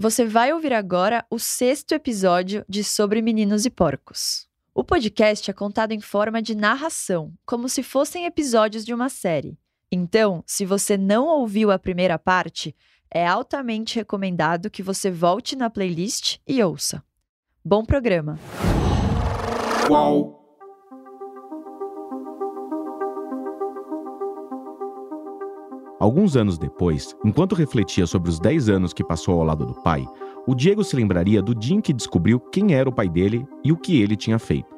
[0.00, 4.48] Você vai ouvir agora o sexto episódio de Sobre Meninos e Porcos.
[4.74, 9.58] O podcast é contado em forma de narração, como se fossem episódios de uma série.
[9.92, 12.74] Então, se você não ouviu a primeira parte,
[13.10, 17.04] é altamente recomendado que você volte na playlist e ouça.
[17.62, 18.38] Bom programa!
[26.00, 30.08] Alguns anos depois, enquanto refletia sobre os 10 anos que passou ao lado do pai,
[30.46, 33.70] o Diego se lembraria do dia em que descobriu quem era o pai dele e
[33.70, 34.74] o que ele tinha feito.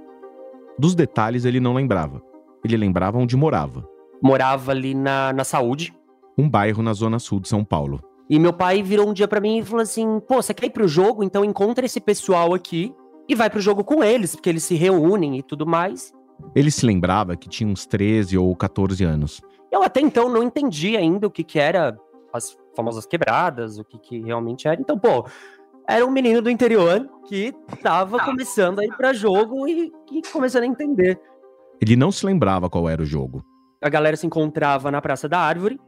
[0.76, 2.20] Dos detalhes ele não lembrava.
[2.64, 3.88] Ele lembrava onde morava.
[4.20, 5.94] Morava ali na, na saúde.
[6.36, 8.00] Um bairro na zona sul de São Paulo.
[8.28, 10.70] E meu pai virou um dia para mim e falou assim: pô, você quer ir
[10.70, 11.22] pro jogo?
[11.22, 12.92] Então encontra esse pessoal aqui
[13.28, 16.12] e vai pro jogo com eles, porque eles se reúnem e tudo mais.
[16.52, 19.40] Ele se lembrava que tinha uns 13 ou 14 anos.
[19.72, 21.98] Eu até então não entendi ainda o que, que era
[22.30, 24.78] as famosas quebradas, o que, que realmente era.
[24.78, 25.26] Então, pô,
[25.88, 28.24] era um menino do interior que tava ah.
[28.24, 31.18] começando a ir pra jogo e, e começando a entender.
[31.80, 33.42] Ele não se lembrava qual era o jogo.
[33.80, 35.80] A galera se encontrava na Praça da Árvore.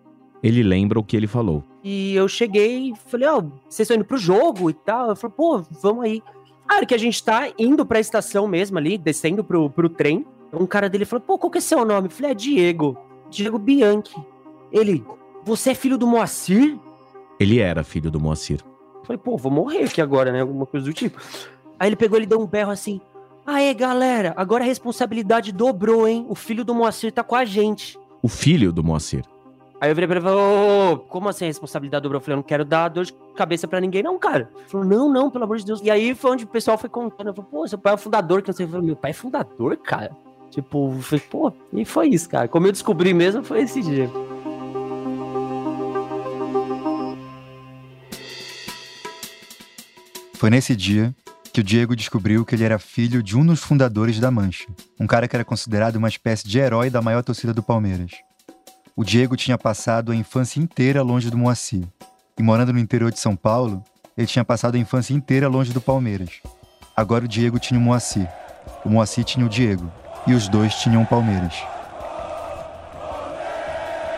[0.42, 1.62] Ele lembra o que ele falou.
[1.82, 5.10] E eu cheguei e falei, ó, oh, vocês estão indo pro jogo e tal.
[5.10, 6.22] Eu falei, pô, vamos aí.
[6.66, 10.26] Ah, que a gente tá indo pra estação mesmo ali, descendo pro, pro trem.
[10.52, 12.08] Um cara dele falou, pô, qual que é seu nome?
[12.08, 12.98] Eu falei, é Diego.
[13.34, 14.16] Diego Bianchi.
[14.72, 15.04] Ele,
[15.44, 16.78] você é filho do Moacir?
[17.38, 18.60] Ele era filho do Moacir.
[19.04, 20.40] Falei, pô, vou morrer aqui agora, né?
[20.40, 21.20] Alguma coisa do tipo.
[21.78, 23.00] Aí ele pegou, ele deu um berro assim.
[23.46, 26.24] Aê, galera, agora a responsabilidade dobrou, hein?
[26.28, 27.98] O filho do Moacir tá com a gente.
[28.22, 29.22] O filho do Moacir.
[29.80, 32.18] Aí eu virei pra ele e falei, como assim a responsabilidade dobrou?
[32.18, 34.48] Eu falei, eu não quero dar dor de cabeça pra ninguém, não, cara.
[34.56, 35.82] Ele falou, não, não, pelo amor de Deus.
[35.82, 37.26] E aí foi onde o pessoal foi contando.
[37.26, 38.64] Eu falei, pô, seu pai é fundador, que não sei.
[38.64, 40.16] Eu falei, meu pai é fundador, cara?
[40.54, 42.46] Tipo, foi, pô, e foi isso, cara.
[42.46, 44.08] Como eu descobri mesmo, foi esse dia.
[50.34, 51.12] Foi nesse dia
[51.52, 54.66] que o Diego descobriu que ele era filho de um dos fundadores da Mancha,
[55.00, 58.12] um cara que era considerado uma espécie de herói da maior torcida do Palmeiras.
[58.94, 61.84] O Diego tinha passado a infância inteira longe do Moacir.
[62.38, 63.82] E morando no interior de São Paulo,
[64.16, 66.40] ele tinha passado a infância inteira longe do Palmeiras.
[66.96, 68.28] Agora o Diego tinha o Moacir.
[68.84, 69.90] O Moacir tinha o Diego
[70.26, 71.54] e os dois tinham Palmeiras.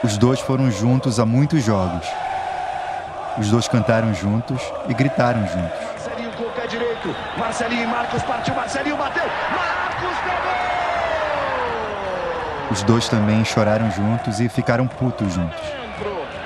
[0.02, 2.06] Os dois foram juntos a muitos jogos.
[3.38, 5.78] Os dois cantaram juntos e gritaram juntos.
[5.92, 7.14] Marcelinho com o pé direito.
[7.36, 8.54] Marcelinho e Marcos partiu.
[8.54, 9.24] Marcelinho bateu.
[9.50, 10.66] Marcos pegou!
[12.70, 15.60] Os dois também choraram juntos e ficaram putos juntos.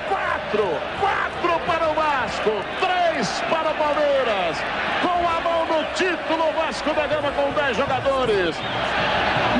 [0.09, 0.67] Quatro,
[0.99, 4.57] quatro para o Vasco, três para o Palmeiras.
[5.01, 8.55] Com a mão no título, Vasco da Gama com dez jogadores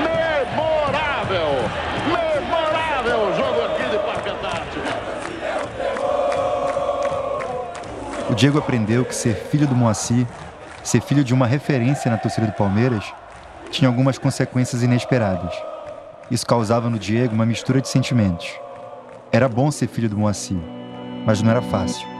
[0.01, 1.49] memorável,
[2.07, 4.85] memorável jogo aqui de Parque Antártico.
[8.27, 10.25] O Diego aprendeu que ser filho do Moacir,
[10.83, 13.13] ser filho de uma referência na torcida do Palmeiras,
[13.69, 15.53] tinha algumas consequências inesperadas.
[16.31, 18.51] Isso causava no Diego uma mistura de sentimentos.
[19.31, 20.57] Era bom ser filho do Moacir,
[21.23, 22.10] mas não era fácil.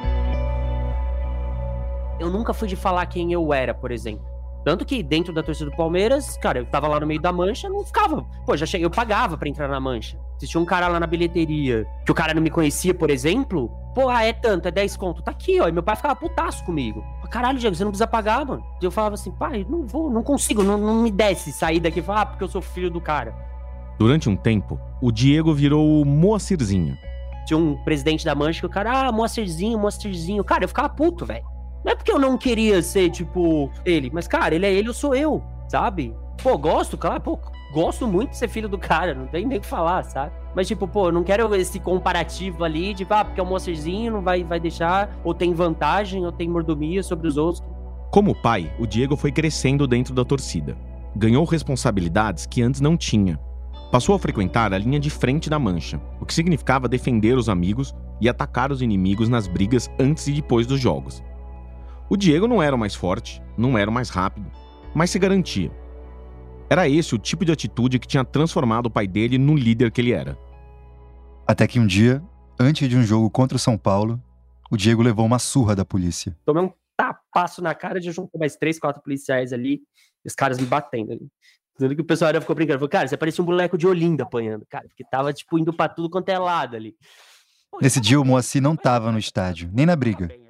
[2.22, 4.24] Eu nunca fui de falar quem eu era, por exemplo.
[4.64, 7.68] Tanto que dentro da torcida do Palmeiras, cara, eu tava lá no meio da mancha,
[7.68, 8.24] não ficava.
[8.46, 10.20] Pô, já cheguei, eu pagava para entrar na mancha.
[10.38, 13.72] Se tinha um cara lá na bilheteria que o cara não me conhecia, por exemplo,
[13.96, 15.68] pô, ah, é tanto, é 10 conto, tá aqui, ó.
[15.68, 17.04] E meu pai ficava putaço comigo.
[17.32, 18.64] Caralho, Diego, você não precisa pagar, mano.
[18.80, 22.00] E eu falava assim, pai, não vou, não consigo, não, não me desce sair daqui
[22.00, 23.34] e falar, ah, porque eu sou filho do cara.
[23.98, 26.96] Durante um tempo, o Diego virou o Moacirzinho.
[27.48, 30.44] Tinha um presidente da mancha que o cara, ah, Moacirzinho, Moacirzinho.
[30.44, 31.46] Cara, eu ficava puto, velho.
[31.84, 34.94] Não é porque eu não queria ser, tipo, ele, mas, cara, ele é ele, eu
[34.94, 36.16] sou eu, sabe?
[36.42, 37.40] Pô, gosto, claro, pô,
[37.74, 40.32] gosto muito de ser filho do cara, não tem nem o que falar, sabe?
[40.56, 44.22] Mas, tipo, pô, não quero esse comparativo ali de, ah, porque é um monsterzinho, não
[44.22, 47.64] vai, vai deixar, ou tem vantagem, ou tem mordomia sobre os outros.
[48.12, 50.78] Como pai, o Diego foi crescendo dentro da torcida.
[51.16, 53.40] Ganhou responsabilidades que antes não tinha.
[53.92, 57.94] Passou a frequentar a linha de frente da mancha, o que significava defender os amigos
[58.20, 61.24] e atacar os inimigos nas brigas antes e depois dos jogos.
[62.12, 64.52] O Diego não era o mais forte, não era o mais rápido,
[64.94, 65.72] mas se garantia.
[66.70, 70.02] Era esse o tipo de atitude que tinha transformado o pai dele no líder que
[70.02, 70.38] ele era.
[71.48, 72.22] Até que um dia,
[72.60, 74.22] antes de um jogo contra o São Paulo,
[74.70, 76.38] o Diego levou uma surra da polícia.
[76.44, 79.80] Tomei um tapaço na cara de juntar mais três, quatro policiais ali,
[80.26, 81.30] e os caras me batendo ali.
[81.78, 82.80] Tudo que o pessoal ficou brincando.
[82.80, 85.88] Falou, cara, você parecia um boneco de Olinda apanhando, cara, porque tava, tipo, indo pra
[85.88, 86.94] tudo quanto é lado ali.
[87.82, 90.41] Nesse dia, o Moacir não tava no estádio, nem na briga.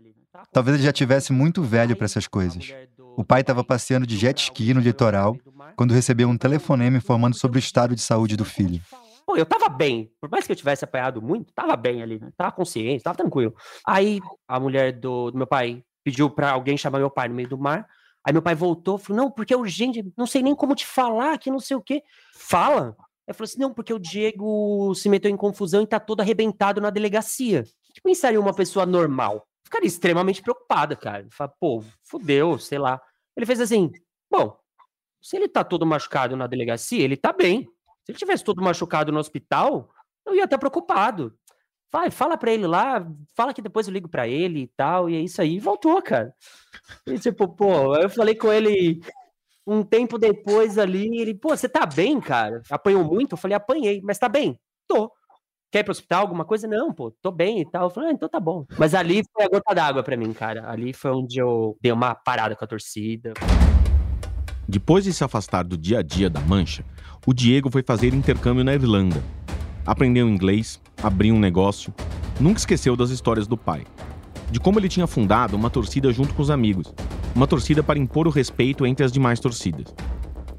[0.51, 2.74] Talvez ele já tivesse muito velho para essas coisas.
[3.15, 5.38] O pai estava passeando de jet ski no litoral
[5.77, 8.81] quando recebeu um telefonema informando sobre o estado de saúde do filho.
[9.25, 10.12] Pô, eu tava bem.
[10.19, 12.31] Por mais que eu tivesse apanhado muito, tava bem ali, né?
[12.36, 13.56] Tava consciente, tava tranquilo.
[13.88, 17.47] Aí a mulher do, do meu pai pediu para alguém chamar meu pai no meio
[17.47, 17.88] do mar.
[18.25, 21.38] Aí meu pai voltou, falou: "Não, porque é urgente, não sei nem como te falar,
[21.38, 22.04] que não sei o quê".
[22.36, 22.95] Fala.
[23.25, 26.81] Aí falou assim: "Não, porque o Diego se meteu em confusão e tá todo arrebentado
[26.81, 27.62] na delegacia".
[27.89, 29.47] O que pensaria uma pessoa normal?
[29.71, 31.25] Ficaria extremamente preocupada, cara.
[31.31, 33.01] Fala, pô, fudeu, sei lá.
[33.38, 33.89] Ele fez assim:
[34.29, 34.57] "Bom,
[35.21, 37.63] se ele tá todo machucado na delegacia, ele tá bem.
[38.03, 39.89] Se ele tivesse todo machucado no hospital,
[40.25, 41.33] eu ia estar preocupado.
[41.89, 45.15] Vai, fala pra ele lá, fala que depois eu ligo pra ele e tal, e
[45.15, 45.56] é isso aí.
[45.56, 46.35] E voltou, cara.
[47.07, 49.01] E tipo, pô, eu falei com ele
[49.65, 52.62] um tempo depois ali, ele, pô, você tá bem, cara?
[52.69, 53.33] Apanhou muito?
[53.33, 54.59] Eu falei, apanhei, mas tá bem?
[54.88, 55.12] Tô.
[55.71, 56.68] Quer ir pro hospital, alguma coisa?
[56.68, 57.83] Não, pô, tô bem e tal.
[57.83, 58.65] Eu falei, ah, então tá bom.
[58.77, 60.69] Mas ali foi a gota d'água pra mim, cara.
[60.69, 63.33] Ali foi onde eu dei uma parada com a torcida.
[64.68, 66.83] Depois de se afastar do dia a dia da Mancha,
[67.25, 69.23] o Diego foi fazer intercâmbio na Irlanda.
[69.85, 71.94] Aprendeu inglês, abriu um negócio,
[72.38, 73.85] nunca esqueceu das histórias do pai.
[74.51, 76.94] De como ele tinha fundado uma torcida junto com os amigos,
[77.33, 79.95] uma torcida para impor o respeito entre as demais torcidas.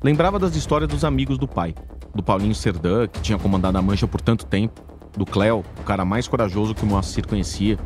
[0.03, 1.75] Lembrava das histórias dos amigos do pai,
[2.15, 6.05] do Paulinho Serdã, que tinha comandado a Mancha por tanto tempo, do Cléo, o cara
[6.05, 7.79] mais corajoso que o Moacir conhecia.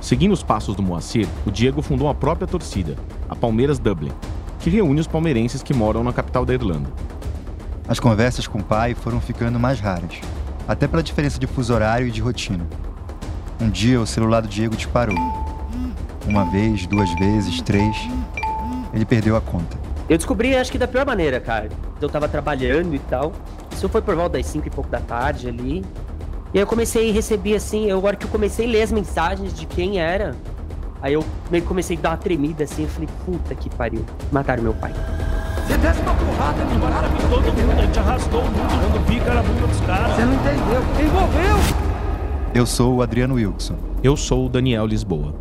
[0.00, 2.96] Seguindo os passos do Moacir, o Diego fundou a própria torcida,
[3.28, 4.12] a Palmeiras Dublin,
[4.60, 6.90] que reúne os palmeirenses que moram na capital da Irlanda.
[7.88, 10.20] As conversas com o pai foram ficando mais raras,
[10.68, 12.66] até pela diferença de fuso horário e de rotina.
[13.60, 15.16] Um dia o celular do Diego disparou.
[16.26, 17.96] Uma vez, duas vezes, três.
[18.92, 19.78] Ele perdeu a conta.
[20.08, 21.68] Eu descobri, acho que da pior maneira, cara.
[22.00, 23.32] Eu tava trabalhando e tal.
[23.72, 25.84] Isso foi por volta das 5 e pouco da tarde ali.
[26.54, 28.92] E aí eu comecei a receber assim, eu, agora que eu comecei a ler as
[28.92, 30.36] mensagens de quem era,
[31.02, 34.04] aí eu meio que comecei a dar uma tremida assim, eu falei, puta que pariu,
[34.30, 34.92] mataram meu pai.
[35.66, 39.04] Você desce uma porrada no cara com todo mundo, a gente arrastou o mundo, dando
[39.04, 40.14] pica na bunda dos caras.
[40.14, 41.04] Você não entendeu.
[41.04, 41.56] Envolveu!
[42.54, 43.74] Eu sou o Adriano Wilson.
[44.00, 45.34] Eu sou o Daniel Lisboa.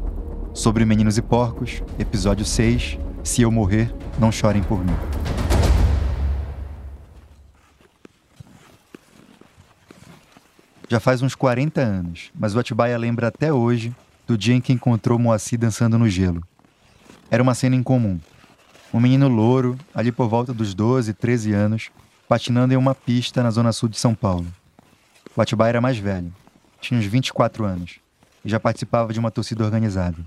[0.52, 2.98] Sobre Meninos e Porcos, episódio 6.
[3.24, 4.96] Se eu morrer, não chorem por mim.
[10.90, 13.96] Já faz uns 40 anos, mas o Atibaia lembra até hoje
[14.28, 16.44] do dia em que encontrou Moacir dançando no gelo.
[17.32, 18.20] Era uma cena incomum.
[18.94, 21.90] Um menino louro, ali por volta dos 12, 13 anos,
[22.28, 24.46] patinando em uma pista na zona sul de São Paulo.
[25.36, 26.32] O Atibaia era mais velho,
[26.80, 28.00] tinha uns 24 anos,
[28.46, 30.18] e já participava de uma torcida organizada.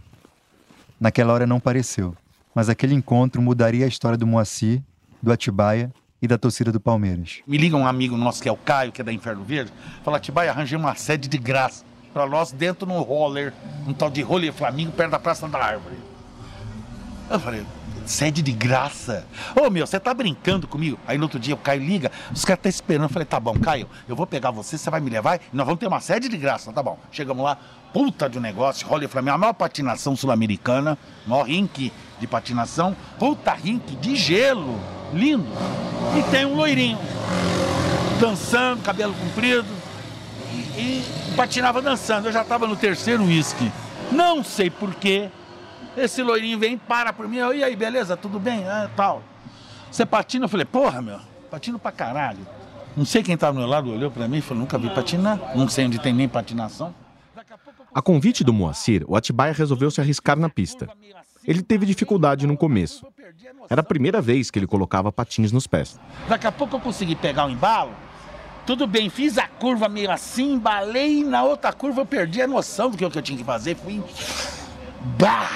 [0.99, 2.17] Naquela hora não pareceu,
[2.55, 4.83] mas aquele encontro mudaria a história do Moacir,
[5.23, 7.41] do Atibaia e da torcida do Palmeiras.
[7.47, 9.73] Me liga um amigo nosso que é o Caio, que é da Inferno Verde,
[10.05, 13.53] fala: Atibaia, arranjei uma sede de graça para nós dentro no roller,
[13.87, 15.97] um tal de roller Flamengo, perto da Praça da Árvore.
[17.29, 17.63] Eu falei,
[18.07, 19.27] sede de graça.
[19.61, 20.99] Ô meu, você tá brincando comigo?
[21.07, 23.05] Aí no outro dia o Caio liga, os caras estão esperando.
[23.05, 25.67] Eu falei, tá bom, Caio, eu vou pegar você, você vai me levar e nós
[25.67, 26.99] vamos ter uma sede de graça, tá bom.
[27.11, 27.59] Chegamos lá,
[27.93, 30.97] puta de um negócio, Roller Flamengo, a maior patinação sul-americana,
[31.27, 34.81] maior rink de patinação, puta rink de gelo,
[35.13, 35.47] lindo.
[36.19, 36.99] E tem um loirinho,
[38.21, 39.67] dançando, cabelo comprido,
[40.53, 42.29] e, e patinava dançando.
[42.29, 43.71] Eu já tava no terceiro uísque.
[44.13, 45.31] Não sei porquê,
[45.97, 48.67] esse loirinho vem, para por mim, eu, e aí, beleza, tudo bem?
[48.69, 49.23] Ah, tal.
[49.91, 50.45] Você patina?
[50.45, 51.19] Eu falei, porra, meu,
[51.51, 52.47] patino pra caralho.
[52.97, 55.39] Não sei quem tava do meu lado olhou pra mim e falou, nunca vi patinar,
[55.55, 56.95] não sei onde tem nem patinação.
[57.95, 60.89] A convite do Moacir, o Atibaia resolveu se arriscar na pista.
[61.47, 63.07] Ele teve dificuldade no começo.
[63.71, 65.99] Era a primeira vez que ele colocava patins nos pés.
[66.29, 67.93] Daqui a pouco eu consegui pegar o embalo.
[68.67, 72.49] Tudo bem, fiz a curva meio assim, embalei e na outra curva eu perdi a
[72.49, 73.77] noção do que eu tinha que fazer.
[73.77, 74.03] Fui.
[75.17, 75.49] Bah!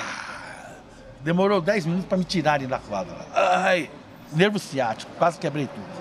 [1.23, 3.15] Demorou 10 minutos para me tirarem da quadra.
[3.35, 3.91] Ai,
[4.33, 6.01] nervo ciático, quase quebrei tudo.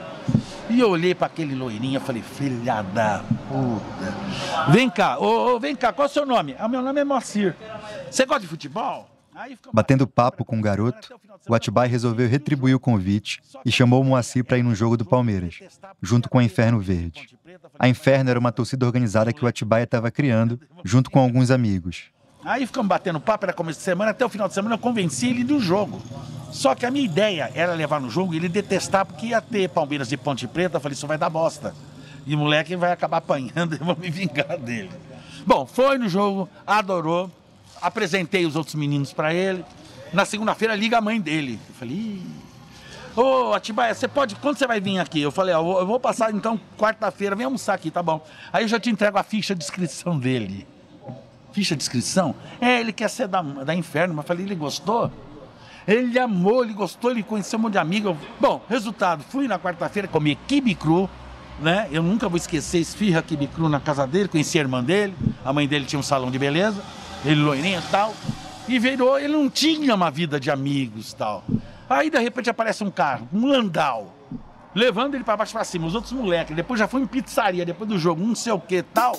[0.69, 4.71] E eu olhei para aquele loirinho e falei, filha da puta.
[4.71, 6.55] Vem cá, ô, ô, vem cá, qual é o seu nome?
[6.59, 7.55] Ah, meu nome é Moacir.
[8.09, 9.09] Você gosta de futebol?
[9.71, 14.43] Batendo papo com o garoto, o Atibaia resolveu retribuir o convite e chamou o Moacir
[14.43, 15.59] para ir no jogo do Palmeiras,
[16.01, 17.37] junto com a Inferno Verde.
[17.77, 22.05] A Inferno era uma torcida organizada que o Atibaia estava criando, junto com alguns amigos.
[22.43, 25.27] Aí ficamos batendo papo, era começo de semana, até o final de semana eu convenci
[25.27, 26.01] ele do jogo.
[26.51, 29.69] Só que a minha ideia era levar no jogo e ele detestar, porque ia ter
[29.69, 30.77] Palmeiras de Ponte Preta.
[30.77, 31.75] Eu falei, isso vai dar bosta.
[32.25, 34.89] E o moleque vai acabar apanhando e eu vou me vingar dele.
[35.45, 37.29] Bom, foi no jogo, adorou.
[37.81, 39.63] Apresentei os outros meninos para ele.
[40.13, 41.59] Na segunda-feira liga a mãe dele.
[41.67, 42.21] Eu falei.
[43.15, 44.35] Ô, Atibaia, você pode.
[44.35, 45.21] Quando você vai vir aqui?
[45.21, 48.25] Eu falei, ó, eu vou passar então quarta-feira, vem almoçar aqui, tá bom.
[48.53, 50.65] Aí eu já te entrego a ficha de inscrição dele
[51.51, 52.35] ficha de inscrição.
[52.59, 55.11] É, ele quer ser da, da Inferno, mas falei, ele gostou?
[55.87, 58.15] Ele amou, ele gostou, ele conheceu um monte de amigos.
[58.39, 61.09] Bom, resultado, fui na quarta-feira comer quibe cru,
[61.59, 61.87] né?
[61.91, 65.51] Eu nunca vou esquecer esfirra quibe cru na casa dele, conheci a irmã dele, a
[65.51, 66.83] mãe dele tinha um salão de beleza,
[67.25, 68.13] ele loirinho e tal.
[68.67, 71.43] E virou, ele não tinha uma vida de amigos tal.
[71.89, 74.15] Aí de repente aparece um carro, um Landau,
[74.75, 76.55] levando ele para baixo para cima, os outros moleques.
[76.55, 79.17] Depois já foi em pizzaria, depois do jogo, não sei o que tal.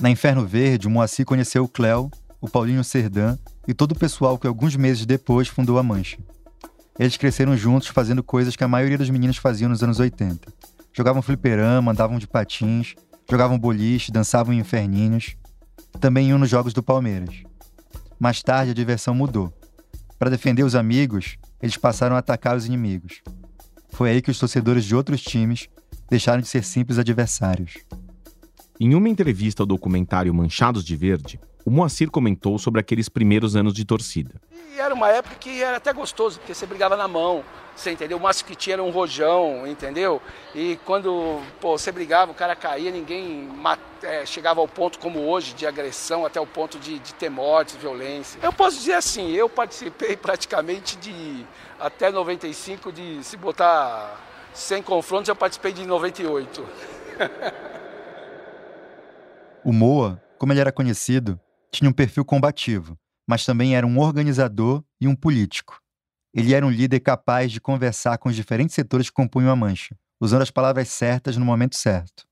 [0.00, 2.10] Na Inferno Verde, o Moacir conheceu o Cléo,
[2.40, 6.16] o Paulinho Serdan e todo o pessoal que alguns meses depois fundou a Mancha.
[6.98, 10.52] Eles cresceram juntos fazendo coisas que a maioria dos meninos faziam nos anos 80.
[10.92, 12.94] Jogavam fliperama, andavam de patins,
[13.30, 15.36] jogavam boliche, dançavam em inferninhos.
[16.00, 17.42] Também iam nos jogos do Palmeiras.
[18.18, 19.52] Mais tarde, a diversão mudou.
[20.18, 23.20] Para defender os amigos, eles passaram a atacar os inimigos.
[23.90, 25.68] Foi aí que os torcedores de outros times
[26.08, 27.74] deixaram de ser simples adversários.
[28.80, 33.74] Em uma entrevista ao documentário Manchados de Verde, o Moacir comentou sobre aqueles primeiros anos
[33.74, 34.40] de torcida.
[34.74, 37.44] E era uma época que era até gostoso, porque você brigava na mão,
[37.76, 38.16] você entendeu?
[38.16, 40.22] O máximo que tinha era um rojão, entendeu?
[40.54, 43.50] E quando pô, você brigava, o cara caía, ninguém
[44.02, 47.76] é, chegava ao ponto como hoje, de agressão, até o ponto de, de ter mortes,
[47.76, 48.40] violência.
[48.42, 51.44] Eu posso dizer assim, eu participei praticamente de,
[51.78, 54.18] até 95, de se botar
[54.54, 56.66] 100 confrontos, eu participei de 98.
[59.64, 61.38] O Moa, como ele era conhecido,
[61.70, 65.80] tinha um perfil combativo, mas também era um organizador e um político.
[66.34, 69.96] Ele era um líder capaz de conversar com os diferentes setores que compunham a mancha,
[70.20, 72.26] usando as palavras certas no momento certo.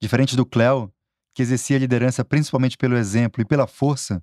[0.00, 0.92] Diferente do Cléo,
[1.34, 4.22] que exercia a liderança principalmente pelo exemplo e pela força,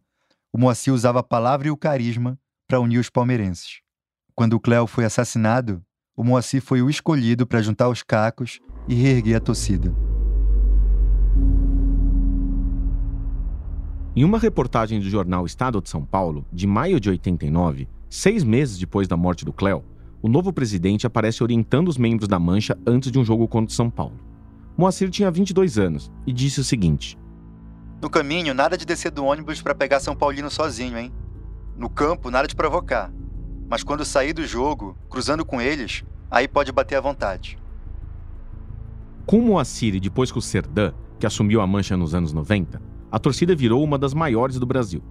[0.53, 3.81] o Moacir usava a palavra e o carisma para unir os palmeirenses.
[4.33, 5.83] Quando o Cléo foi assassinado,
[6.15, 9.93] o Moacir foi o escolhido para juntar os cacos e reerguer a torcida.
[14.17, 18.79] Em uma reportagem do jornal Estado de São Paulo, de maio de 89, seis meses
[18.79, 19.83] depois da morte do Cléo,
[20.21, 23.75] o novo presidente aparece orientando os membros da Mancha antes de um jogo contra o
[23.75, 24.17] São Paulo.
[24.77, 27.17] Moacir tinha 22 anos e disse o seguinte:
[28.01, 31.11] No caminho, nada de descer do ônibus para pegar São Paulino sozinho, hein?
[31.75, 33.11] No campo, nada de provocar.
[33.67, 37.59] Mas quando sair do jogo, cruzando com eles, aí pode bater à vontade.
[39.25, 43.17] Com Moacir e depois com o Serdan, que assumiu a Mancha nos anos 90, a
[43.17, 45.01] torcida virou uma das maiores do Brasil.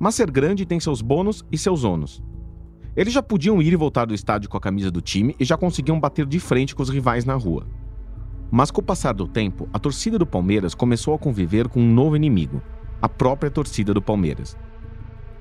[0.00, 2.20] Mas ser grande tem seus bônus e seus ônus.
[2.96, 5.56] Eles já podiam ir e voltar do estádio com a camisa do time e já
[5.56, 7.64] conseguiam bater de frente com os rivais na rua.
[8.50, 11.94] Mas com o passar do tempo, a torcida do Palmeiras começou a conviver com um
[11.94, 12.60] novo inimigo,
[13.00, 14.56] a própria torcida do Palmeiras.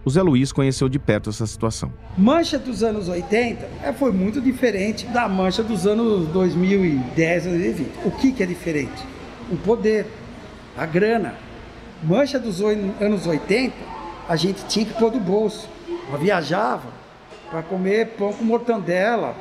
[0.05, 1.91] O Zé Luiz conheceu de perto essa situação.
[2.15, 7.89] Mancha dos anos 80 é, foi muito diferente da mancha dos anos 2010, 2020.
[8.05, 9.03] O que, que é diferente?
[9.51, 10.05] O poder,
[10.77, 11.33] a grana,
[12.05, 13.73] Mancha dos anos 80,
[14.29, 15.67] a gente tinha que pôr do bolso.
[16.11, 16.83] Eu viajava
[17.49, 19.35] para comer pão com mortandela,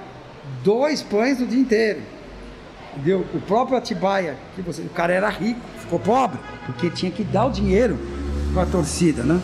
[0.63, 2.01] dois pães o dia inteiro.
[2.95, 3.27] Entendeu?
[3.35, 7.45] O próprio Atibaia, que você, o cara era rico, ficou pobre, porque tinha que dar
[7.45, 7.99] o dinheiro
[8.55, 9.39] para a torcida, né?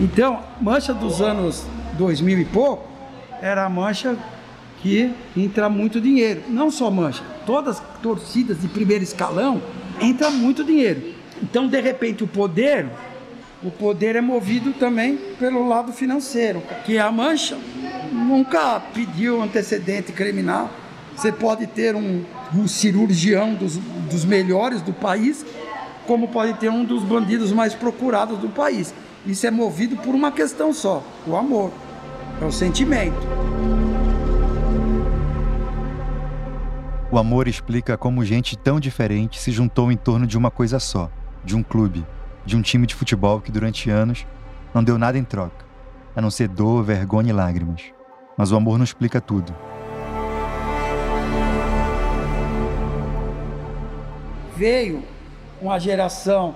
[0.00, 2.88] Então, mancha dos anos 2000 e pouco
[3.40, 4.16] era a mancha
[4.82, 6.42] que entra muito dinheiro.
[6.48, 9.62] Não só mancha, todas as torcidas de primeiro escalão
[10.00, 11.19] entra muito dinheiro.
[11.42, 12.86] Então, de repente, o poder,
[13.62, 17.56] o poder é movido também pelo lado financeiro, que a Mancha
[18.12, 20.70] nunca pediu antecedente criminal.
[21.16, 25.44] Você pode ter um, um cirurgião dos, dos melhores do país,
[26.06, 28.94] como pode ter um dos bandidos mais procurados do país.
[29.26, 31.72] Isso é movido por uma questão só: o amor,
[32.40, 33.18] é o sentimento.
[37.10, 41.10] O amor explica como gente tão diferente se juntou em torno de uma coisa só
[41.44, 42.06] de um clube,
[42.44, 44.26] de um time de futebol que durante anos
[44.74, 45.64] não deu nada em troca,
[46.14, 47.82] a não ser dor, vergonha e lágrimas.
[48.36, 49.54] Mas o amor não explica tudo.
[54.56, 55.02] Veio
[55.60, 56.54] uma geração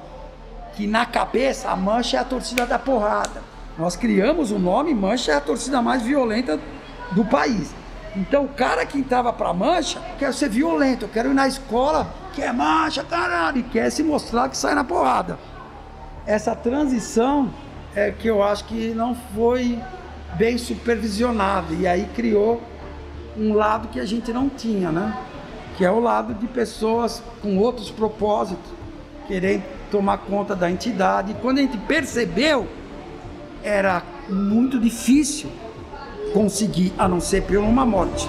[0.74, 3.42] que na cabeça a Mancha é a torcida da porrada.
[3.78, 6.58] Nós criamos o nome Mancha é a torcida mais violenta
[7.12, 7.74] do país.
[8.16, 12.14] Então o cara que estava para Mancha quer ser violento, eu quero ir na escola
[12.34, 15.38] quer marcha, caralho, e quer se mostrar que sai na porrada.
[16.26, 17.50] Essa transição
[17.94, 19.78] é que eu acho que não foi
[20.36, 22.60] bem supervisionada e aí criou
[23.36, 25.16] um lado que a gente não tinha, né?
[25.76, 28.70] Que é o lado de pessoas com outros propósitos,
[29.26, 31.32] querendo tomar conta da entidade.
[31.32, 32.66] E quando a gente percebeu,
[33.62, 35.50] era muito difícil
[36.32, 38.28] conseguir, a não ser por uma morte.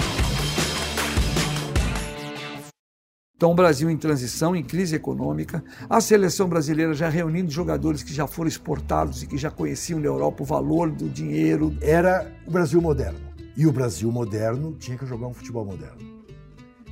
[3.41, 8.13] Então, o Brasil em transição, em crise econômica, a seleção brasileira já reunindo jogadores que
[8.13, 11.75] já foram exportados e que já conheciam na Europa o valor do dinheiro.
[11.81, 13.19] Era o Brasil moderno.
[13.57, 15.97] E o Brasil moderno tinha que jogar um futebol moderno.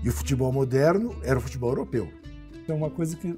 [0.03, 2.09] E o futebol moderno era o futebol europeu.
[2.67, 3.37] É uma coisa que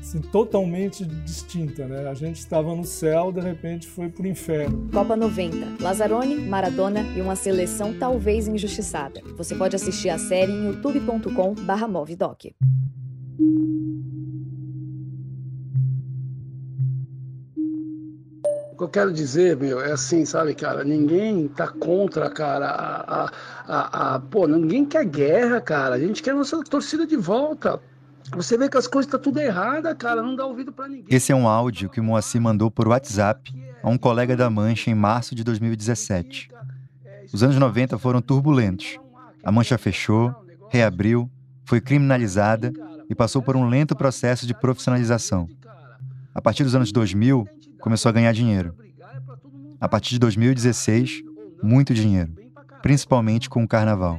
[0.00, 2.08] assim, totalmente distinta, né?
[2.08, 4.88] A gente estava no céu, de repente foi pro inferno.
[4.92, 5.82] Copa 90.
[5.82, 9.20] Lazzaroni, Maradona e uma seleção talvez injustiçada.
[9.36, 12.54] Você pode assistir a série em youtube.com/movidoc.
[18.72, 23.24] O que eu quero dizer, meu, é assim, sabe, cara, ninguém tá contra, cara, a,
[23.24, 23.30] a,
[23.66, 27.80] a, a, pô, ninguém quer guerra, cara, a gente quer nossa torcida de volta.
[28.30, 31.06] Você vê que as coisas estão tá tudo errada, cara, não dá ouvido para ninguém.
[31.08, 34.90] Esse é um áudio que o Moacir mandou por WhatsApp a um colega da Mancha
[34.90, 36.50] em março de 2017.
[37.32, 38.98] Os anos 90 foram turbulentos.
[39.44, 40.34] A Mancha fechou,
[40.70, 41.30] reabriu,
[41.64, 42.72] foi criminalizada
[43.08, 45.48] e passou por um lento processo de profissionalização.
[46.34, 47.46] A partir dos anos 2000,
[47.80, 48.74] começou a ganhar dinheiro.
[49.80, 51.22] A partir de 2016,
[51.62, 52.32] muito dinheiro,
[52.82, 54.18] principalmente com o carnaval.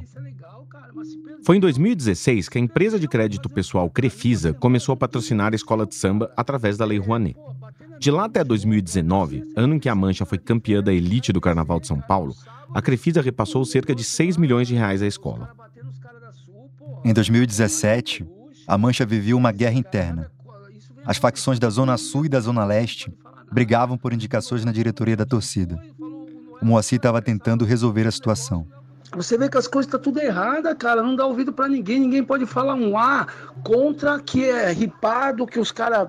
[1.44, 5.86] Foi em 2016 que a empresa de crédito pessoal Crefisa começou a patrocinar a escola
[5.86, 7.36] de samba através da Lei Rouanet.
[7.98, 11.80] De lá até 2019, ano em que a Mancha foi campeã da elite do Carnaval
[11.80, 12.34] de São Paulo,
[12.74, 15.52] a Crefisa repassou cerca de 6 milhões de reais à escola.
[17.04, 18.26] Em 2017,
[18.66, 20.30] a Mancha vivia uma guerra interna.
[21.04, 23.10] As facções da Zona Sul e da Zona Leste
[23.50, 25.80] brigavam por indicações na diretoria da torcida.
[26.60, 28.66] O Moacir estava tentando resolver a situação.
[29.16, 31.02] Você vê que as coisas estão tá tudo errada, cara.
[31.02, 32.00] Não dá ouvido para ninguém.
[32.00, 33.26] Ninguém pode falar um A
[33.64, 36.08] contra que é ripado, que os caras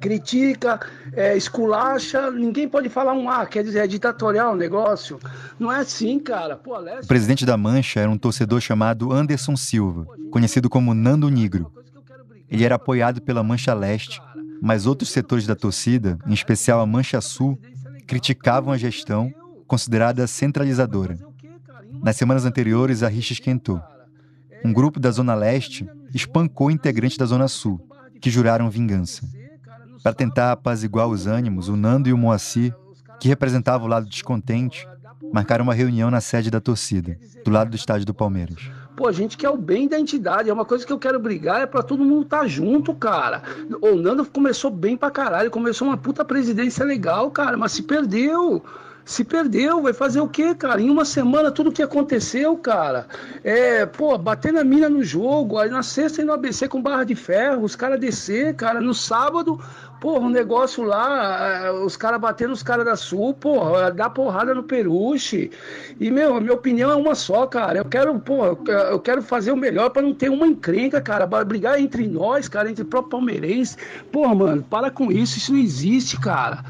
[0.00, 0.80] critica,
[1.12, 5.20] é, esculacha, ninguém pode falar um A, quer dizer, é ditatorial o negócio.
[5.58, 6.56] Não é assim, cara.
[6.56, 11.70] Pô, O presidente da Mancha era um torcedor chamado Anderson Silva, conhecido como Nando Negro.
[12.48, 14.20] Ele era apoiado pela Mancha Leste,
[14.60, 17.58] mas outros setores da torcida, em especial a Mancha Sul,
[18.06, 19.32] criticavam a gestão,
[19.66, 21.29] considerada centralizadora.
[22.02, 23.80] Nas semanas anteriores, a rixa esquentou.
[24.64, 27.80] Um grupo da Zona Leste espancou integrantes da Zona Sul,
[28.20, 29.22] que juraram vingança.
[30.02, 32.74] Para tentar apaziguar os ânimos, o Nando e o Moacir,
[33.20, 34.88] que representavam o lado descontente,
[35.32, 38.70] marcaram uma reunião na sede da torcida, do lado do estádio do Palmeiras.
[38.96, 40.50] Pô, a gente quer o bem da entidade.
[40.50, 43.42] É uma coisa que eu quero brigar, é para todo mundo estar tá junto, cara.
[43.80, 48.62] O Nando começou bem pra caralho, começou uma puta presidência legal, cara, mas se perdeu
[49.10, 50.80] se perdeu, vai fazer o quê, cara?
[50.80, 53.06] Em uma semana, tudo que aconteceu, cara.
[53.42, 57.02] É, pô, bater na mina no jogo, aí na sexta e no ABC com barra
[57.02, 58.80] de ferro, os caras descer, cara.
[58.80, 59.58] No sábado,
[60.00, 64.54] porra, um negócio lá, é, os caras batendo os caras da Sul, porra, dar porrada
[64.54, 65.50] no Peruche.
[65.98, 67.78] E, meu, minha opinião é uma só, cara.
[67.78, 68.56] Eu quero, porra,
[68.92, 71.26] eu quero fazer o melhor para não ter uma encrenca, cara.
[71.26, 73.76] Brigar entre nós, cara, entre o próprio palmeirense.
[74.12, 76.62] Porra, mano, para com isso, isso não existe, cara.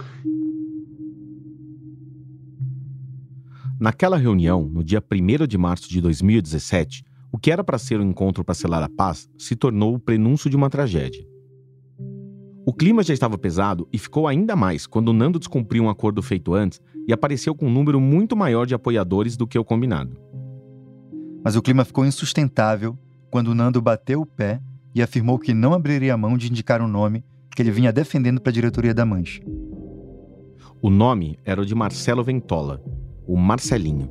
[3.80, 8.10] Naquela reunião, no dia 1 de março de 2017, o que era para ser um
[8.10, 11.26] encontro para selar a paz se tornou o prenúncio de uma tragédia.
[12.66, 16.52] O clima já estava pesado e ficou ainda mais quando Nando descumpriu um acordo feito
[16.52, 20.14] antes e apareceu com um número muito maior de apoiadores do que o combinado.
[21.42, 22.98] Mas o clima ficou insustentável
[23.30, 24.60] quando Nando bateu o pé
[24.94, 27.24] e afirmou que não abriria mão de indicar um nome
[27.56, 29.40] que ele vinha defendendo para a diretoria da Mancha.
[30.82, 32.82] O nome era o de Marcelo Ventola,
[33.30, 34.10] o Marcelinho.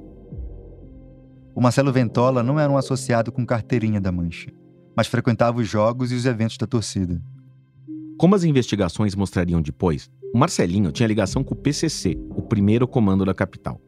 [1.54, 4.50] O Marcelo Ventola não era um associado com carteirinha da Mancha,
[4.96, 7.22] mas frequentava os jogos e os eventos da torcida.
[8.18, 13.26] Como as investigações mostrariam depois, o Marcelinho tinha ligação com o PCC, o primeiro comando
[13.26, 13.82] da capital.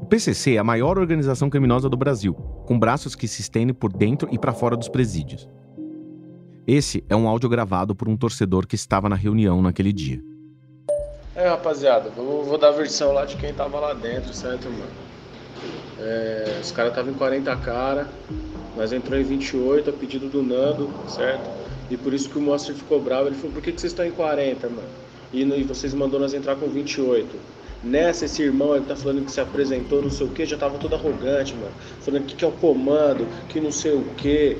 [0.00, 3.92] O PCC é a maior organização criminosa do Brasil, com braços que se estendem por
[3.92, 5.46] dentro e para fora dos presídios.
[6.66, 10.24] Esse é um áudio gravado por um torcedor que estava na reunião naquele dia.
[11.36, 14.86] É, rapaziada, vou, vou dar a versão lá de quem tava lá dentro, certo, mano?
[16.00, 18.08] É, os caras estavam em 40 cara,
[18.74, 21.46] nós entrou em 28 a pedido do Nando, certo?
[21.90, 23.28] E por isso que o Monster ficou bravo.
[23.28, 24.88] Ele falou: por que, que vocês estão em 40, mano?
[25.30, 27.28] E, e vocês mandou nós entrar com 28.
[27.84, 30.78] Nessa, esse irmão, ele tá falando que se apresentou, não sei o que, já tava
[30.78, 31.72] todo arrogante, mano.
[32.00, 34.56] Falando que, que é o comando, que não sei o que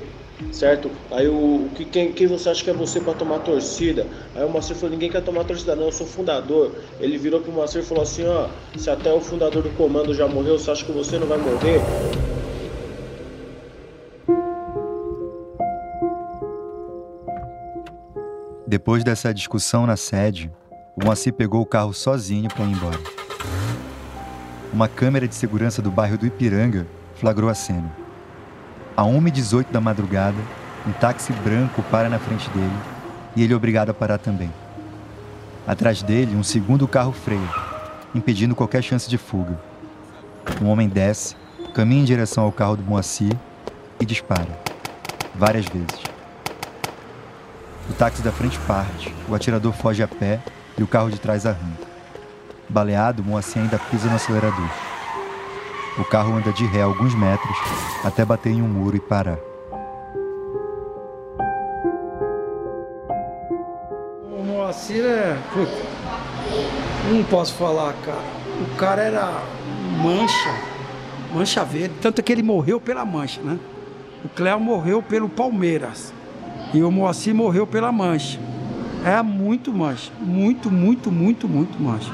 [0.51, 0.89] certo?
[1.11, 4.05] Aí o, que, quem, quem você acha que é você para tomar torcida?
[4.35, 6.71] Aí o Moacir falou, ninguém quer tomar torcida não, eu sou fundador.
[6.99, 8.47] Ele virou pro Moacir e falou assim, ó,
[8.77, 11.81] se até o fundador do comando já morreu, você acha que você não vai morrer?
[18.65, 20.51] Depois dessa discussão na sede,
[20.95, 22.99] o Moacir pegou o carro sozinho para ir embora.
[24.73, 28.06] Uma câmera de segurança do bairro do Ipiranga flagrou a cena.
[28.97, 30.39] A 1h18 da madrugada,
[30.87, 32.73] um táxi branco para na frente dele
[33.35, 34.51] e ele é obrigado a parar também.
[35.67, 37.47] Atrás dele, um segundo carro freia,
[38.15, 39.55] impedindo qualquer chance de fuga.
[40.59, 41.35] Um homem desce,
[41.75, 43.37] caminha em direção ao carro do Moacir
[43.99, 44.59] e dispara.
[45.35, 46.01] Várias vezes.
[47.91, 50.39] O táxi da frente parte, o atirador foge a pé
[50.75, 51.85] e o carro de trás arranca.
[52.67, 54.86] Baleado, Moacir ainda pisa no acelerador.
[55.99, 57.57] O carro anda de ré alguns metros
[58.03, 59.39] até bater em um muro e parar.
[64.31, 65.35] O Moacir é.
[65.51, 65.71] Puta,
[67.11, 68.21] não posso falar, cara.
[68.61, 69.41] O cara era
[70.03, 70.55] mancha,
[71.33, 71.95] mancha verde.
[71.99, 73.57] Tanto que ele morreu pela mancha, né?
[74.23, 76.13] O Cléo morreu pelo Palmeiras.
[76.75, 78.39] E o Moacir morreu pela mancha.
[79.03, 80.11] É muito mancha.
[80.19, 82.11] Muito, muito, muito, muito mancha.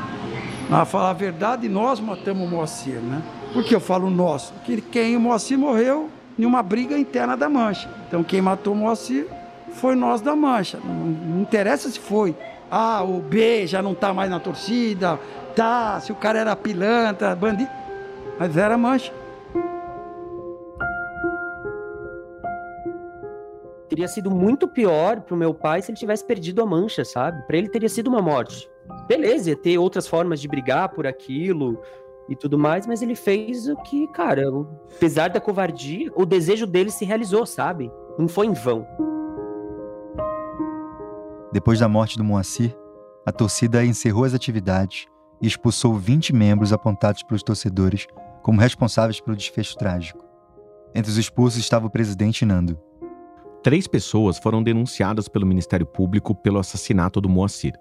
[0.70, 3.22] Mas falar a verdade, nós matamos o Moacir, né?
[3.54, 4.50] Por que eu falo nós?
[4.50, 7.88] Porque quem o Moacir morreu em uma briga interna da mancha.
[8.08, 9.28] Então quem matou o Moacir
[9.74, 10.80] foi nós da mancha.
[10.84, 12.36] Não, não interessa se foi.
[12.70, 15.20] Ah, o B já não tá mais na torcida.
[15.56, 17.70] Tá, se o cara era pilantra, bandido.
[18.40, 19.14] Mas era mancha.
[23.88, 27.46] Teria sido muito pior pro meu pai se ele tivesse perdido a mancha, sabe?
[27.46, 28.68] Para ele teria sido uma morte.
[29.08, 31.80] Beleza, ia ter outras formas de brigar por aquilo
[32.30, 34.44] e tudo mais, mas ele fez o que, cara,
[34.96, 37.92] apesar da covardia, o desejo dele se realizou, sabe?
[38.18, 38.88] Não foi em vão.
[41.52, 42.76] Depois da morte do Moacir,
[43.26, 45.06] a torcida encerrou as atividades
[45.42, 48.08] e expulsou 20 membros apontados pelos torcedores
[48.42, 50.24] como responsáveis pelo desfecho trágico.
[50.96, 52.80] Entre os expulsos estava o presidente Nando.
[53.64, 57.74] Três pessoas foram denunciadas pelo Ministério Público pelo assassinato do Moacir.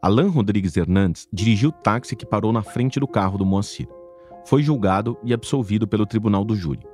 [0.00, 3.88] Alain Rodrigues Hernandes dirigiu o táxi que parou na frente do carro do Moacir.
[4.44, 6.86] Foi julgado e absolvido pelo tribunal do júri.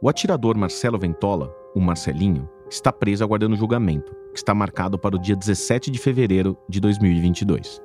[0.00, 5.18] O atirador Marcelo Ventola, o Marcelinho, está preso aguardando julgamento, que está marcado para o
[5.18, 7.80] dia 17 de fevereiro de 2022.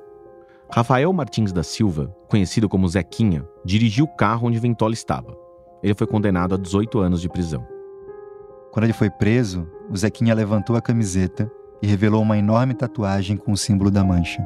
[0.72, 5.36] Rafael Martins da Silva, conhecido como Zequinha, dirigiu o carro onde Ventola estava.
[5.82, 7.66] Ele foi condenado a 18 anos de prisão.
[8.70, 11.50] Quando ele foi preso, o Zequinha levantou a camiseta
[11.82, 14.44] e revelou uma enorme tatuagem com o símbolo da mancha.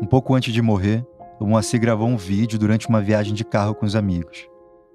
[0.00, 1.06] Um pouco antes de morrer,
[1.40, 4.48] o Moacir gravou um vídeo durante uma viagem de carro com os amigos.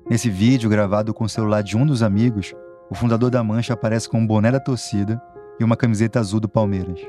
[0.10, 2.54] Nesse vídeo, gravado com o celular de um dos amigos,
[2.90, 5.22] o fundador da Mancha aparece com um boné da torcida
[5.60, 7.00] e uma camiseta azul do Palmeiras.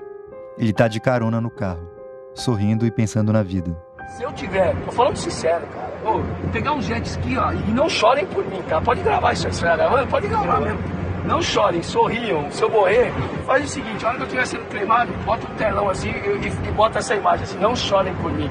[0.58, 1.88] Ele tá de carona no carro,
[2.34, 3.74] sorrindo e pensando na vida.
[4.08, 7.88] Se eu tiver, tô falando sincero, cara, ô, pegar um jet ski, ó, e não
[7.88, 8.80] chorem por mim, tá?
[8.80, 10.78] Pode gravar isso aí, pode gravar mesmo.
[11.24, 12.50] Não chorem, sorriam.
[12.50, 13.12] Se eu morrer,
[13.46, 16.46] faz o seguinte, a hora que eu estiver sendo cremado, bota um telão assim e,
[16.46, 18.50] e, e bota essa imagem assim, não chorem por mim.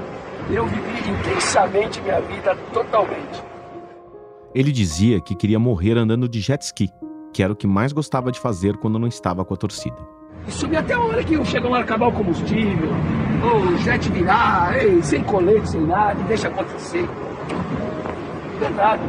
[0.49, 3.43] Eu vivi intensamente minha vida totalmente.
[4.53, 6.89] Ele dizia que queria morrer andando de jet ski,
[7.33, 9.97] que era o que mais gostava de fazer quando não estava com a torcida.
[10.47, 12.89] E subir até a hora que chegam lá acabar o combustível,
[13.43, 17.07] ou o jet virar, ei, sem colete, sem nada, e deixa acontecer.
[18.59, 19.03] Verdade.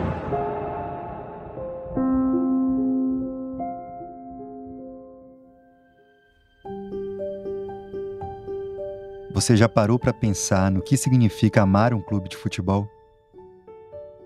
[9.32, 12.88] Você já parou para pensar no que significa amar um clube de futebol?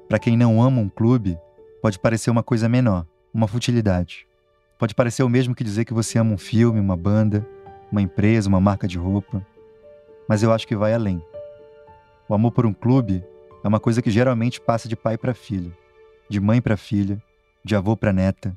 [0.09, 1.39] Para quem não ama um clube,
[1.81, 4.27] pode parecer uma coisa menor, uma futilidade.
[4.79, 7.47] Pode parecer o mesmo que dizer que você ama um filme, uma banda,
[7.93, 9.47] uma empresa, uma marca de roupa.
[10.29, 11.23] Mas eu acho que vai além.
[12.29, 13.25] O amor por um clube
[13.65, 15.75] é uma coisa que geralmente passa de pai para filho,
[16.29, 17.21] de mãe para filha,
[17.65, 18.55] de avô para neta.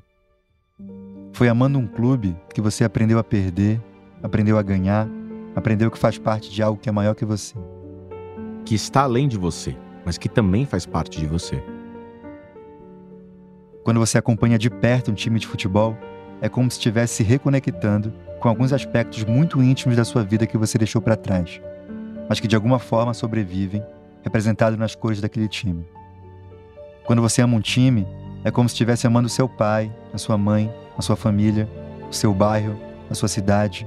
[1.32, 3.80] Foi amando um clube que você aprendeu a perder,
[4.22, 5.08] aprendeu a ganhar,
[5.56, 7.54] aprendeu que faz parte de algo que é maior que você.
[8.66, 11.64] Que está além de você, mas que também faz parte de você.
[13.82, 15.96] Quando você acompanha de perto um time de futebol,
[16.42, 20.58] é como se estivesse se reconectando com alguns aspectos muito íntimos da sua vida que
[20.58, 21.62] você deixou para trás,
[22.28, 23.82] mas que de alguma forma sobrevivem,
[24.22, 25.86] representados nas cores daquele time.
[27.04, 28.06] Quando você ama um time,
[28.44, 31.68] é como se estivesse amando seu pai, a sua mãe, a sua família,
[32.08, 32.78] o seu bairro,
[33.10, 33.86] a sua cidade.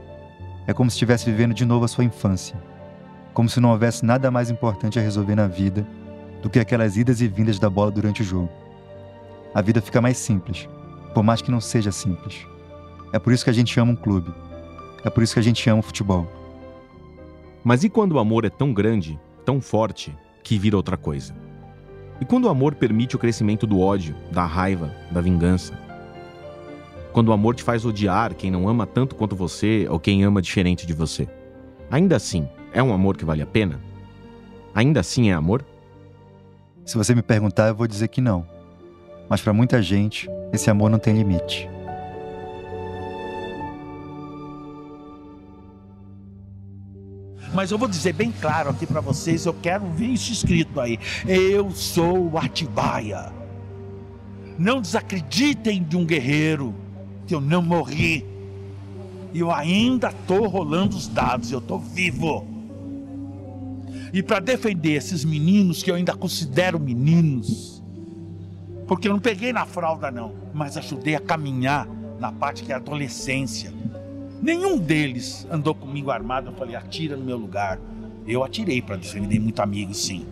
[0.67, 2.55] É como se estivesse vivendo de novo a sua infância.
[3.33, 5.87] Como se não houvesse nada mais importante a resolver na vida
[6.41, 8.49] do que aquelas idas e vindas da bola durante o jogo
[9.53, 10.67] a vida fica mais simples,
[11.13, 12.47] por mais que não seja simples.
[13.11, 14.33] É por isso que a gente ama um clube.
[15.03, 16.25] É por isso que a gente ama o futebol.
[17.63, 21.35] Mas e quando o amor é tão grande, tão forte, que vira outra coisa?
[22.19, 25.73] E quando o amor permite o crescimento do ódio, da raiva, da vingança?
[27.11, 30.41] Quando o amor te faz odiar quem não ama tanto quanto você ou quem ama
[30.41, 31.27] diferente de você?
[31.89, 33.81] Ainda assim, é um amor que vale a pena?
[34.73, 35.65] Ainda assim é amor?
[36.85, 38.45] Se você me perguntar, eu vou dizer que não.
[39.27, 41.69] Mas para muita gente, esse amor não tem limite.
[47.53, 50.97] Mas eu vou dizer bem claro aqui para vocês, eu quero ver isso escrito aí.
[51.27, 53.31] Eu sou o Atibaia.
[54.57, 56.73] Não desacreditem de um guerreiro,
[57.27, 58.25] que eu não morri.
[59.33, 62.47] Eu ainda estou rolando os dados, eu estou vivo.
[64.13, 67.81] E para defender esses meninos que eu ainda considero meninos,
[68.87, 71.87] porque eu não peguei na fralda não, mas ajudei a caminhar
[72.19, 73.73] na parte que é adolescência.
[74.41, 77.79] Nenhum deles andou comigo armado, eu falei, atira no meu lugar.
[78.25, 80.25] Eu atirei para defender muito amigo, sim.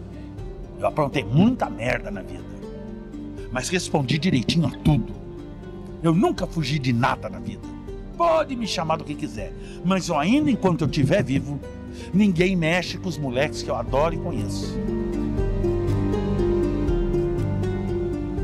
[0.79, 2.43] Eu aprontei muita merda na vida.
[3.51, 5.13] Mas respondi direitinho a tudo.
[6.01, 7.67] Eu nunca fugi de nada na vida.
[8.17, 9.53] Pode me chamar do que quiser,
[9.85, 11.59] mas eu ainda enquanto eu estiver vivo,
[12.13, 14.77] ninguém mexe com os moleques que eu adoro e conheço.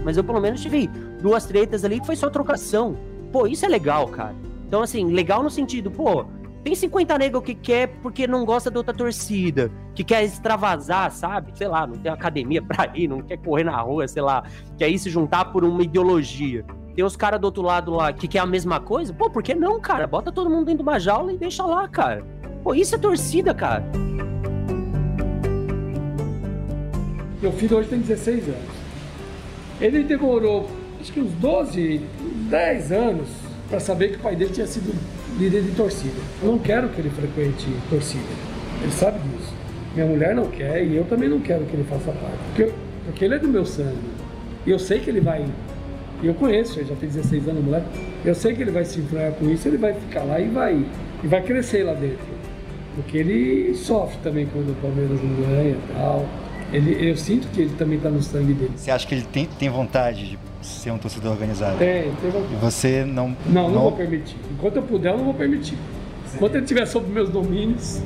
[0.03, 0.87] Mas eu pelo menos tive
[1.21, 2.95] duas tretas ali que foi só trocação.
[3.31, 4.44] Pô, isso é legal, cara.
[4.67, 6.25] Então, assim, legal no sentido, pô,
[6.63, 11.51] tem 50 negros que quer porque não gosta da outra torcida, que quer extravasar, sabe?
[11.55, 14.43] Sei lá, não tem academia pra ir, não quer correr na rua, sei lá,
[14.75, 16.65] quer ir se juntar por uma ideologia.
[16.95, 19.53] Tem os caras do outro lado lá que quer a mesma coisa, pô, por que
[19.53, 20.07] não, cara?
[20.07, 22.25] Bota todo mundo dentro de uma jaula e deixa lá, cara.
[22.63, 23.85] Pô, isso é torcida, cara.
[27.39, 28.75] Meu filho hoje tem 16 anos.
[29.79, 30.67] Ele demorou,
[30.99, 31.99] acho que uns 12,
[32.49, 33.44] 10 anos
[33.75, 34.95] para saber que o pai dele tinha sido
[35.37, 36.15] líder de torcida.
[36.41, 38.23] Eu não quero que ele frequente torcida.
[38.81, 39.53] Ele sabe disso.
[39.93, 42.37] Minha mulher não quer e eu também não quero que ele faça parte.
[42.55, 42.71] Porque,
[43.05, 43.97] porque ele é do meu sangue.
[44.65, 45.45] E eu sei que ele vai.
[46.23, 47.85] Eu conheço, ele já tem 16 anos, moleque.
[48.23, 50.85] Eu sei que ele vai se influenciar com isso, ele vai ficar lá e vai,
[51.21, 52.25] e vai crescer lá dentro.
[52.95, 56.25] Porque ele sofre também quando o Palmeiras não ganha e tal.
[56.71, 58.71] Ele, eu sinto que ele também está no sangue dele.
[58.73, 61.77] Você acha que ele tem, tem vontade de ser um torcedor organizado?
[61.77, 62.53] Tem, tem vontade.
[62.53, 63.29] E você não.
[63.45, 64.35] Não, não, não vou permitir.
[64.51, 65.77] Enquanto eu puder, eu não vou permitir.
[66.33, 68.01] Enquanto ele estiver sob meus domínios.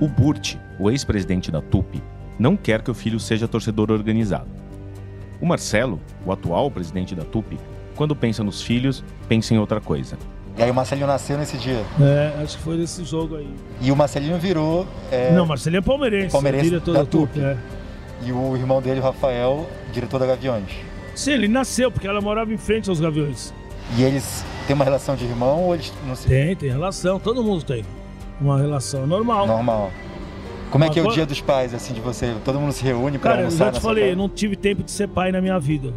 [0.00, 2.02] O Burt, o ex-presidente da TUP,
[2.38, 4.48] não quer que o filho seja torcedor organizado.
[5.40, 7.58] O Marcelo, o atual presidente da TUP,
[7.94, 10.18] quando pensa nos filhos, pensa em outra coisa.
[10.56, 11.82] E aí o Marcelinho nasceu nesse dia.
[12.00, 13.48] É, acho que foi nesse jogo aí.
[13.80, 14.86] E o Marcelinho virou.
[15.10, 15.32] É...
[15.32, 16.32] Não, Marcelinho é palmeirense.
[16.32, 17.40] Palmeirense diretor da, da TUP.
[17.40, 17.56] É.
[18.24, 20.70] E o irmão dele, o Rafael, diretor da Gaviões.
[21.14, 23.52] Sim, ele nasceu, porque ela morava em frente aos Gaviões.
[23.96, 26.26] E eles têm uma relação de irmão ou eles não se.
[26.26, 27.84] Tem, tem relação, todo mundo tem.
[28.40, 29.46] Uma relação normal.
[29.46, 29.92] Normal.
[30.70, 32.34] Como é que é o dia dos pais, assim, de você?
[32.44, 34.82] Todo mundo se reúne para Cara, almoçar eu já te falei, eu não tive tempo
[34.82, 35.92] de ser pai na minha vida.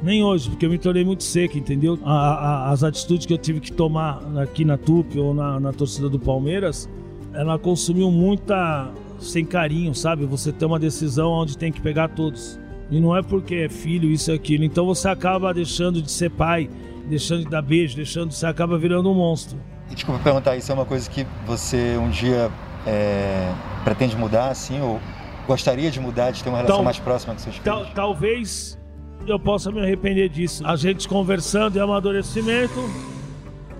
[0.00, 1.98] Nem hoje, porque eu me tornei muito seco, entendeu?
[2.04, 5.72] A, a, as atitudes que eu tive que tomar aqui na TUP ou na, na
[5.72, 6.88] torcida do Palmeiras,
[7.34, 8.90] ela consumiu muita
[9.24, 10.24] sem carinho, sabe?
[10.26, 12.58] Você tem uma decisão onde tem que pegar todos.
[12.90, 14.64] E não é porque é filho, isso e aquilo.
[14.64, 16.68] Então você acaba deixando de ser pai,
[17.08, 19.58] deixando de dar beijo, deixando, você acaba virando um monstro.
[19.90, 22.50] E desculpa perguntar, isso é uma coisa que você um dia
[22.86, 23.50] é,
[23.84, 25.00] pretende mudar, assim, ou
[25.46, 27.64] gostaria de mudar, de ter uma relação Tal- mais próxima com seus filhos?
[27.64, 28.78] Tal- talvez
[29.26, 30.66] eu possa me arrepender disso.
[30.66, 32.74] A gente conversando e amadurecimento,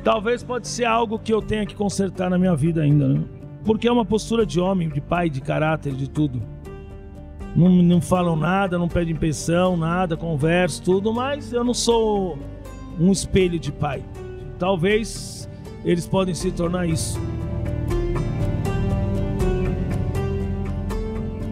[0.03, 3.21] talvez pode ser algo que eu tenha que consertar na minha vida ainda, né?
[3.65, 6.43] Porque é uma postura de homem, de pai, de caráter, de tudo.
[7.55, 12.39] Não, não falam nada, não pedem pensão, nada, converso, tudo, mas eu não sou
[12.99, 14.03] um espelho de pai.
[14.59, 15.49] Talvez
[15.85, 17.21] eles podem se tornar isso.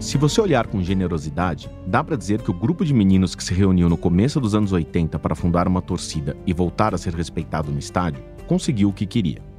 [0.00, 3.54] Se você olhar com generosidade, dá pra dizer que o grupo de meninos que se
[3.54, 7.70] reuniu no começo dos anos 80 para fundar uma torcida e voltar a ser respeitado
[7.70, 9.49] no estádio conseguiu o que queria.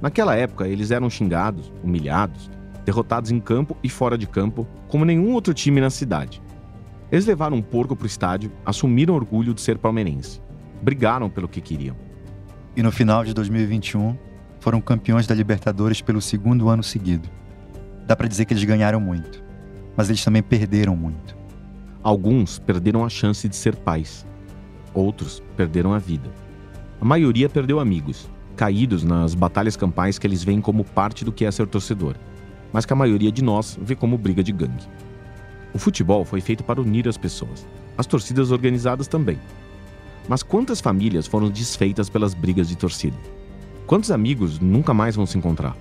[0.00, 2.50] Naquela época, eles eram xingados, humilhados,
[2.84, 6.40] derrotados em campo e fora de campo, como nenhum outro time na cidade.
[7.10, 10.40] Eles levaram um porco pro estádio, assumiram orgulho de ser palmeirense,
[10.82, 11.96] brigaram pelo que queriam.
[12.76, 14.16] E no final de 2021,
[14.60, 17.28] foram campeões da Libertadores pelo segundo ano seguido.
[18.06, 19.42] Dá pra dizer que eles ganharam muito,
[19.96, 21.36] mas eles também perderam muito.
[22.02, 24.26] Alguns perderam a chance de ser pais.
[24.92, 26.30] Outros perderam a vida.
[27.00, 31.44] A maioria perdeu amigos, caídos nas batalhas campais que eles veem como parte do que
[31.44, 32.16] é ser torcedor,
[32.72, 34.88] mas que a maioria de nós vê como briga de gangue.
[35.74, 37.66] O futebol foi feito para unir as pessoas,
[37.96, 39.38] as torcidas organizadas também.
[40.28, 43.16] Mas quantas famílias foram desfeitas pelas brigas de torcida?
[43.86, 45.76] Quantos amigos nunca mais vão se encontrar?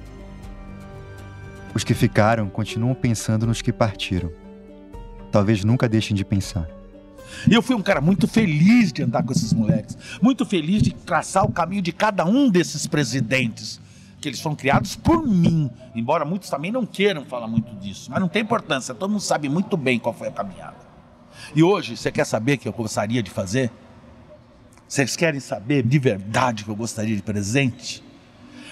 [1.73, 4.31] Os que ficaram continuam pensando nos que partiram.
[5.31, 6.74] Talvez nunca deixem de pensar.
[7.49, 10.93] E eu fui um cara muito feliz de andar com esses moleques, muito feliz de
[10.93, 13.79] traçar o caminho de cada um desses presidentes,
[14.19, 18.19] que eles foram criados por mim, embora muitos também não queiram falar muito disso, mas
[18.19, 20.85] não tem importância, todo mundo sabe muito bem qual foi a caminhada.
[21.55, 23.71] E hoje, você quer saber o que eu gostaria de fazer?
[24.87, 28.03] Vocês querem saber de verdade o que eu gostaria de presente?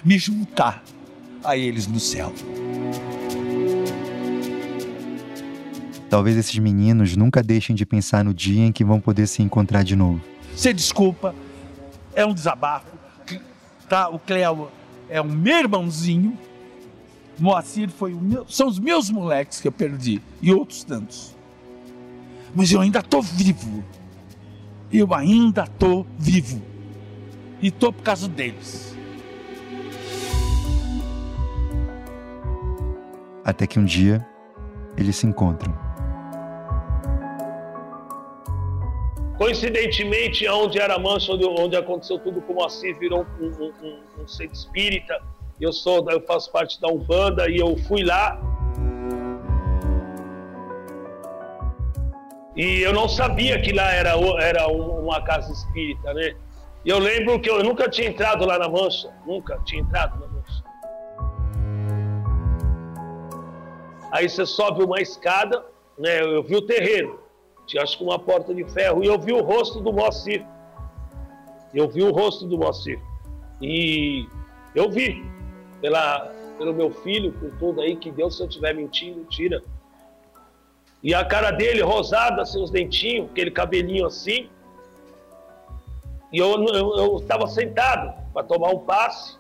[0.04, 0.84] Me juntar
[1.44, 2.34] a eles no céu.
[6.14, 9.82] Talvez esses meninos nunca deixem de pensar no dia em que vão poder se encontrar
[9.82, 10.22] de novo.
[10.56, 11.34] Você desculpa,
[12.14, 12.86] é um desabafo.
[13.90, 14.70] Tá, o Cleo
[15.10, 16.38] é o meu irmãozinho.
[17.40, 21.36] Moacir foi o meu, são os meus moleques que eu perdi e outros tantos.
[22.54, 23.84] Mas eu ainda tô vivo.
[24.92, 26.62] Eu ainda tô vivo.
[27.60, 28.96] E tô por causa deles.
[33.44, 34.24] Até que um dia
[34.96, 35.93] eles se encontram.
[39.44, 44.22] Coincidentemente, onde era mancha, onde, onde aconteceu tudo com o Moacir, virou um, um, um,
[44.22, 45.22] um centro espírita.
[45.60, 48.40] Eu sou, eu faço parte da Umbanda e eu fui lá.
[52.56, 56.38] E eu não sabia que lá era, era uma casa espírita, né?
[56.86, 60.28] E eu lembro que eu nunca tinha entrado lá na mancha, nunca tinha entrado na
[60.28, 60.64] mancha.
[64.10, 65.66] Aí você sobe uma escada,
[65.98, 66.22] né?
[66.22, 67.23] Eu vi o terreiro
[67.66, 70.46] tinha acho que uma porta de ferro, e eu vi o rosto do Moacir.
[71.74, 73.00] Eu vi o rosto do Moacir.
[73.62, 74.28] E
[74.76, 75.26] eu vi,
[75.82, 79.62] pela, pelo meu filho, por tudo aí, que Deus, se eu estiver mentindo, tira.
[81.02, 84.50] E a cara dele rosada, seus assim, dentinhos, aquele cabelinho assim.
[86.32, 89.38] E eu estava sentado para tomar um passe,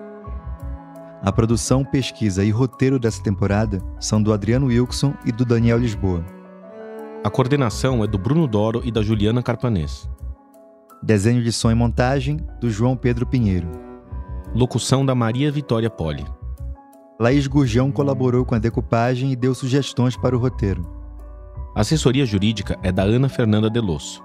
[1.22, 6.24] A produção, pesquisa e roteiro dessa temporada são do Adriano Wilson e do Daniel Lisboa.
[7.22, 10.08] A coordenação é do Bruno Doro e da Juliana Carpanês.
[11.02, 13.68] Desenho de som e montagem do João Pedro Pinheiro.
[14.54, 16.24] Locução da Maria Vitória Poli.
[17.20, 20.82] Laís Gurjão colaborou com a decupagem e deu sugestões para o roteiro.
[21.74, 24.24] A assessoria jurídica é da Ana Fernanda Delosso.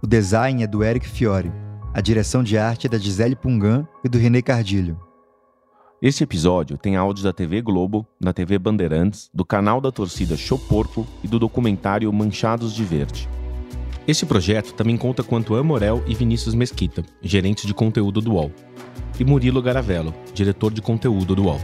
[0.00, 1.52] O design é do Eric Fiore.
[1.94, 4.98] A direção de arte é da Gisele Pungan e do René Cardilho.
[6.02, 10.58] Este episódio tem áudios da TV Globo, da TV Bandeirantes, do canal da torcida Show
[10.58, 13.28] Porco e do documentário Manchados de Verde.
[14.08, 18.50] Esse projeto também conta com Antoine Morel e Vinícius Mesquita, gerentes de conteúdo do UOL,
[19.16, 21.60] e Murilo Garavello, diretor de conteúdo do UOL.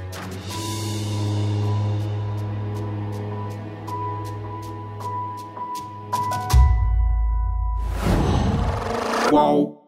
[9.29, 9.79] Qual?